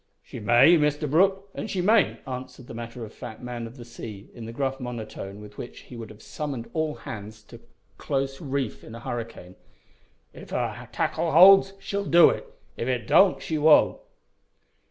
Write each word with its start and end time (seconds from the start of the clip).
"She 0.23 0.39
may, 0.39 0.79
Mr 0.79 1.07
Brooke, 1.07 1.47
an' 1.53 1.67
she 1.67 1.79
mayn't," 1.79 2.21
answered 2.27 2.65
the 2.65 2.73
matter 2.73 3.05
of 3.05 3.13
fact 3.13 3.39
man 3.39 3.67
of 3.67 3.77
the 3.77 3.85
sea, 3.85 4.31
in 4.33 4.45
the 4.47 4.51
gruff 4.51 4.79
monotone 4.79 5.39
with 5.39 5.59
which 5.59 5.81
he 5.81 5.95
would 5.95 6.09
have 6.09 6.23
summoned 6.23 6.67
all 6.73 6.95
hands 6.95 7.43
to 7.43 7.59
close 7.99 8.41
reef 8.41 8.83
in 8.83 8.95
a 8.95 8.99
hurricane. 8.99 9.55
"If 10.33 10.49
her 10.49 10.89
tackle 10.91 11.33
holds 11.33 11.73
she'll 11.79 12.05
do 12.05 12.31
it. 12.31 12.47
If 12.77 12.87
it 12.87 13.05
don't 13.05 13.39
she 13.43 13.59
won't." 13.59 13.99